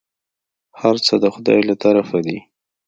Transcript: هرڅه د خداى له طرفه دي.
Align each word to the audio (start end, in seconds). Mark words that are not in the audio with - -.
هرڅه 0.81 1.13
د 1.23 1.25
خداى 1.35 1.59
له 1.69 1.75
طرفه 1.83 2.19
دي. 2.25 2.37